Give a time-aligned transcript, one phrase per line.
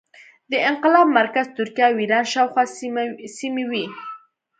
[0.51, 2.63] د انقلاب مرکز ترکیه او ایران شاوخوا
[3.39, 3.85] سیمې وې.